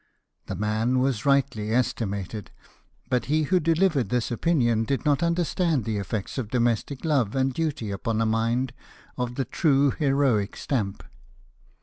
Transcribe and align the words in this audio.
The 0.47 0.55
man 0.55 0.97
was 0.97 1.27
rightly 1.27 1.71
estimated; 1.71 2.49
but 3.11 3.25
he 3.25 3.43
who 3.43 3.59
delivered 3.59 4.09
this 4.09 4.31
opinion 4.31 4.83
did 4.83 5.05
not 5.05 5.21
understand 5.21 5.85
the 5.85 5.99
effect 5.99 6.39
of 6.39 6.49
domestic 6.49 7.05
love 7.05 7.35
and 7.35 7.53
duty 7.53 7.91
upon 7.91 8.19
a 8.19 8.25
mind 8.25 8.73
of 9.15 9.35
the 9.35 9.45
true 9.45 9.91
heroic 9.91 10.55
stamp. 10.57 11.03